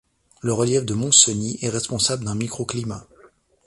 Le 0.41 0.51
relief 0.51 0.83
du 0.83 0.95
Montseny 0.95 1.59
est 1.61 1.69
responsable 1.69 2.25
d'un 2.25 2.33
microclimat. 2.33 3.05